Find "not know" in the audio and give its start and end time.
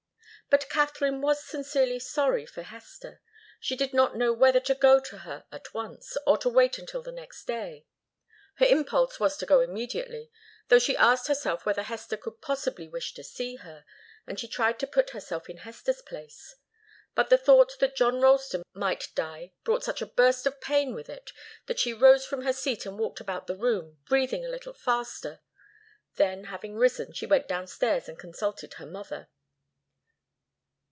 3.93-4.33